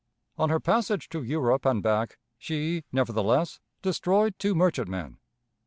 [0.35, 5.19] On her passage to Europe and back, she, nevertheless, destroyed two merchantmen.